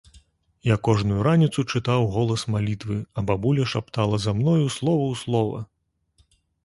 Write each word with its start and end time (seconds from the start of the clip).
Я 0.67 0.75
кожную 0.87 1.19
раніцу 1.27 1.65
чытаў 1.73 2.07
уголас 2.07 2.45
малітвы, 2.55 2.97
а 3.17 3.25
бабуля 3.29 3.67
шаптала 3.75 4.15
за 4.25 4.31
мною 4.39 4.65
слова 4.79 5.03
ў 5.11 5.15
слова. 5.25 5.59